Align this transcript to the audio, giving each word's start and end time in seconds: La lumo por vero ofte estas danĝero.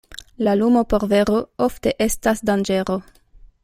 La 0.39 0.55
lumo 0.55 0.81
por 0.93 1.05
vero 1.13 1.37
ofte 1.69 1.95
estas 2.09 2.45
danĝero. 2.53 3.01